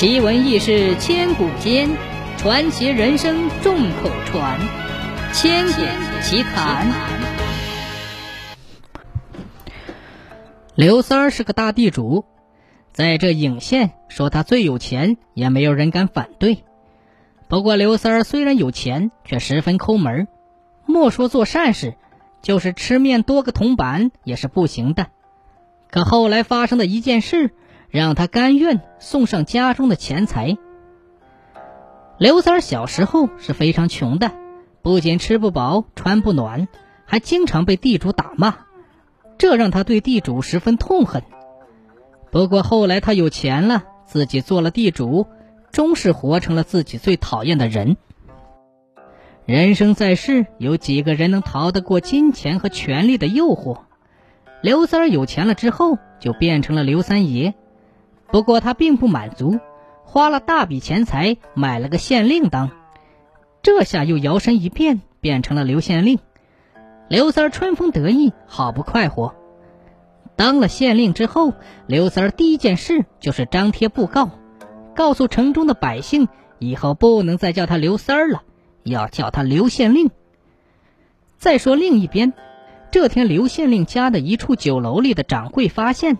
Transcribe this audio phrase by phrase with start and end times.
[0.00, 1.90] 奇闻异事千古间，
[2.38, 4.58] 传奇人生众口传。
[5.34, 5.82] 千古
[6.22, 6.90] 奇谈。
[10.74, 12.24] 刘三儿是个大地主，
[12.94, 16.64] 在这颍县说他最有钱，也没有人敢反对。
[17.48, 20.28] 不过刘三儿虽然有钱，却十分抠门
[20.86, 21.96] 莫说做善事，
[22.40, 25.08] 就是吃面多个铜板也是不行的。
[25.90, 27.52] 可后来发生的一件事。
[27.90, 30.56] 让他甘愿送上家中的钱财。
[32.18, 34.32] 刘三儿小时候是非常穷的，
[34.82, 36.68] 不仅吃不饱、穿不暖，
[37.04, 38.58] 还经常被地主打骂，
[39.38, 41.22] 这让他对地主十分痛恨。
[42.30, 45.26] 不过后来他有钱了，自己做了地主，
[45.72, 47.96] 终是活成了自己最讨厌的人。
[49.46, 53.80] 人生在世，有几个人能逃得过金钱和权力的诱惑？
[54.62, 57.54] 刘三儿有钱了之后，就变成了刘三爷。
[58.30, 59.58] 不过他并不满足，
[60.04, 62.70] 花了大笔钱财买了个县令当，
[63.62, 66.18] 这下又摇身一变变成了刘县令。
[67.08, 69.34] 刘三儿春风得意，好不快活。
[70.36, 71.52] 当了县令之后，
[71.86, 74.30] 刘三儿第一件事就是张贴布告，
[74.94, 78.42] 告诉城中的百姓，以后不能再叫他刘三儿了，
[78.84, 80.10] 要叫他刘县令。
[81.36, 82.32] 再说另一边，
[82.92, 86.16] 这天刘县令家的一处酒楼里的掌柜发现。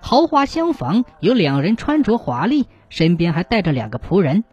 [0.00, 4.44] 豪华厢房有两人穿着华丽，身边还带着两个仆人，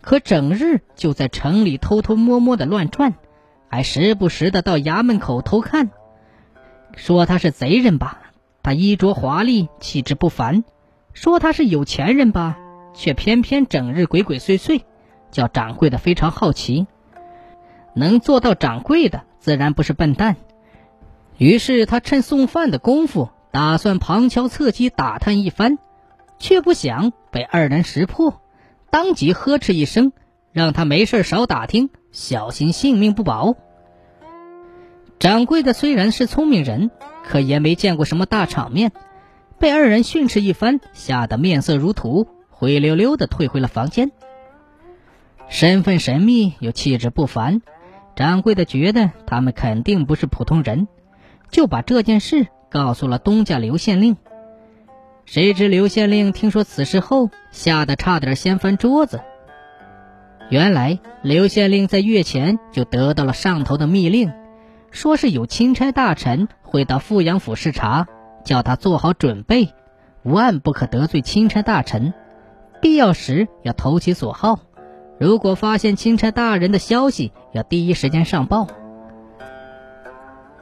[0.00, 3.14] 可整日就在城里偷偷摸摸的乱转，
[3.68, 5.90] 还时不时的到衙门口偷看。
[6.96, 10.62] 说他是贼人吧，他衣着华丽，气质不凡；
[11.12, 12.58] 说他是有钱人吧，
[12.94, 14.82] 却偏偏整日鬼鬼祟祟，
[15.30, 16.86] 叫掌柜的非常好奇。
[17.94, 20.36] 能做到掌柜的，自然不是笨蛋。
[21.36, 23.28] 于是他趁送饭的功夫。
[23.58, 25.78] 打算旁敲侧击打探一番，
[26.38, 28.40] 却不想被二人识破，
[28.88, 30.12] 当即呵斥一声，
[30.52, 33.56] 让他没事少打听，小心性命不保。
[35.18, 36.92] 掌柜的虽然是聪明人，
[37.24, 38.92] 可也没见过什么大场面，
[39.58, 44.12] 被二人训斥一番，吓得面色如土，灰溜溜的退回了房间。
[45.48, 47.60] 身份神秘又气质不凡，
[48.14, 50.86] 掌柜的觉得他们肯定不是普通人，
[51.50, 52.48] 就把这件事。
[52.70, 54.18] 告诉了东家刘县令。
[55.24, 59.22] 谁知刘县令听说此事后，吓得差点掀翻桌子。
[60.50, 64.32] 原来刘县令在月前就得到了上头的密令，
[64.90, 68.06] 说是有钦差大臣会到富阳府视察，
[68.44, 69.72] 叫他做好准备，
[70.22, 72.12] 万不可得罪钦差大臣，
[72.82, 74.60] 必要时要投其所好。
[75.18, 78.66] 如果发现钦差大人的消息，要第一时间上报。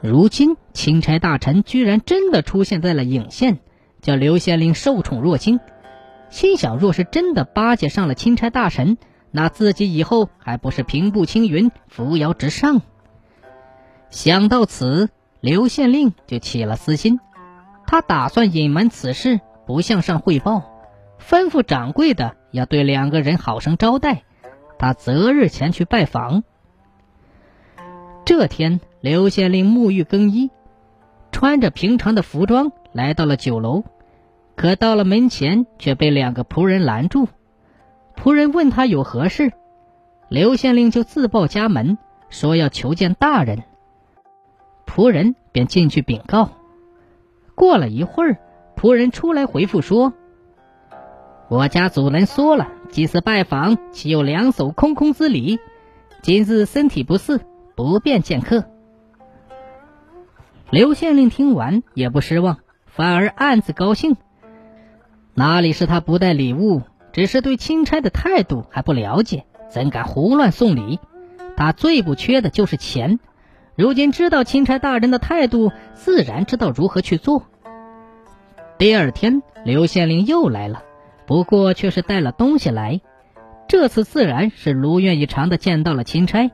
[0.01, 3.59] 如今，钦差大臣居然真的出现在了颍县，
[4.01, 5.59] 叫刘县令受宠若惊。
[6.29, 8.97] 心想，若是真的巴结上了钦差大臣，
[9.31, 12.81] 那自己以后还不是平步青云、扶摇直上？
[14.09, 15.09] 想到此，
[15.41, 17.19] 刘县令就起了私心，
[17.87, 20.63] 他打算隐瞒此事，不向上汇报，
[21.19, 24.23] 吩咐掌柜的要对两个人好生招待，
[24.77, 26.43] 他择日前去拜访。
[28.27, 28.81] 这天。
[28.99, 30.49] 刘县令沐浴更衣，
[31.31, 33.85] 穿着平常的服装来到了酒楼，
[34.57, 37.29] 可到了门前却被两个仆人拦住。
[38.17, 39.53] 仆人问他有何事，
[40.27, 43.63] 刘县令就自报家门，说要求见大人。
[44.85, 46.49] 仆人便进去禀告。
[47.55, 48.39] 过了一会儿，
[48.75, 50.11] 仆人出来回复说
[51.47, 55.59] ：“我家主人说了，几次拜访岂有两手空空之理？
[56.23, 57.39] 今日身体不适，
[57.77, 58.65] 不便见客。”
[60.69, 62.57] 刘县令听完也不失望，
[62.87, 64.17] 反而暗自高兴。
[65.33, 66.81] 哪里是他不带礼物，
[67.13, 70.99] 只是对钦差的态度还不了解，怎敢胡乱送礼？
[71.55, 73.19] 他最不缺的就是钱。
[73.75, 77.43] 如今知道钦差大人的态度，自然知道如何去做。
[78.79, 80.83] 第二天，刘县令又来了，
[81.27, 82.99] 不过却是带了东西来。
[83.67, 86.51] 这次自然是如愿以偿的见到了钦差。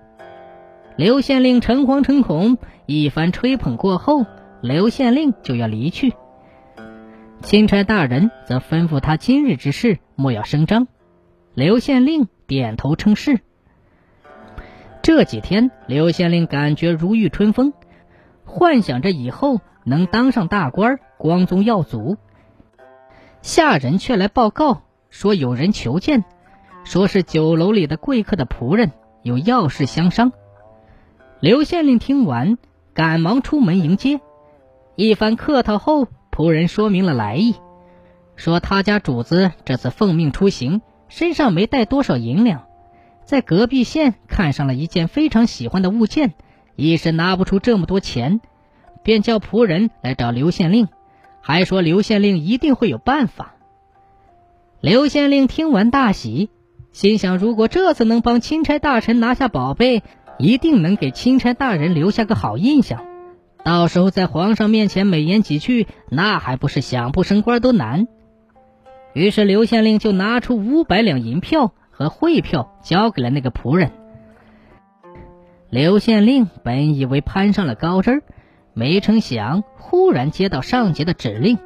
[0.95, 4.27] 刘县令诚惶诚恐，一番吹捧过后，
[4.61, 6.13] 刘县令就要离去。
[7.41, 10.87] 钦差大人则吩咐他今日之事莫要声张。
[11.55, 13.39] 刘县令点头称是。
[15.01, 17.73] 这几天，刘县令感觉如遇春风，
[18.45, 22.17] 幻想着以后能当上大官，光宗耀祖。
[23.41, 26.23] 下人却来报告说有人求见，
[26.83, 28.91] 说是酒楼里的贵客的仆人，
[29.23, 30.31] 有要事相商。
[31.43, 32.57] 刘县令听完，
[32.93, 34.21] 赶忙出门迎接。
[34.95, 37.55] 一番客套后，仆人说明了来意，
[38.37, 42.63] 说他家主子这次奉命出行，身上没带多少银两，
[43.25, 46.33] 在隔壁县看上了一件非常喜欢的物件，
[46.77, 48.39] 一时拿不出这么多钱，
[49.03, 50.87] 便叫仆人来找刘县令，
[51.41, 53.55] 还说刘县令一定会有办法。
[54.79, 56.49] 刘县令听完大喜，
[56.93, 60.03] 心想：如果这次能帮钦差大臣拿下宝贝，
[60.37, 63.05] 一定能给钦差大人留下个好印象。
[63.63, 68.07] 到时候在皇上面前美言几句，那还不是想不升官都难。
[69.13, 73.91] 于是刘县令就拿出五百两银票和汇票，交给了那个仆人。
[75.69, 78.23] 刘县令本以为攀上了高枝儿，
[78.73, 81.57] 没成想忽然接到上级的指令，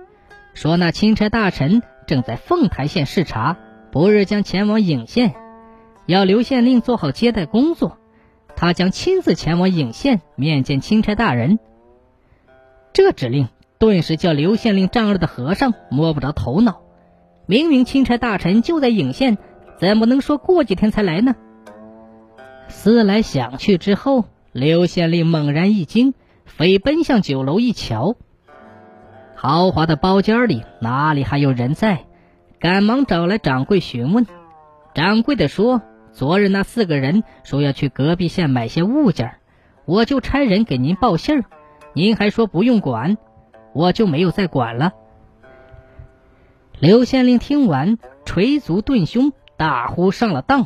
[0.54, 1.81] 说那钦差大臣。
[2.06, 3.58] 正在凤台县视察，
[3.92, 5.36] 不日将前往颍县，
[6.06, 7.98] 要刘县令做好接待工作。
[8.57, 11.59] 他将亲自前往颍县面见钦差大人。
[12.92, 16.81] 这指令顿时叫刘县令丈二的和尚摸不着头脑。
[17.45, 19.38] 明明钦差大臣就在颍县，
[19.80, 21.36] 怎么能说过几天才来呢？
[22.68, 26.13] 思来想去之后，刘县令猛然一惊，
[26.45, 28.15] 飞奔向酒楼一瞧。
[29.36, 32.06] 豪华的包间里哪里还有人在？
[32.59, 34.25] 赶忙找来掌柜询问。
[34.95, 35.83] 掌柜的说
[36.18, 39.36] ：“昨日那四个人说要去隔壁县买些物件，
[39.86, 41.46] 我就差人给您报信儿，
[41.94, 43.19] 您还说不用管，
[43.72, 44.94] 我就没有再管了。”
[46.80, 50.66] 刘县令听完，捶足顿胸，大呼上了当，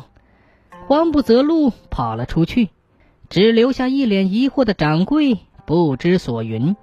[0.86, 2.70] 慌不择路跑了出去，
[3.28, 6.76] 只留下一脸疑惑的掌柜不知所云。